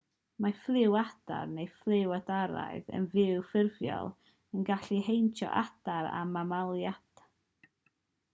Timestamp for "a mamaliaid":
6.15-7.27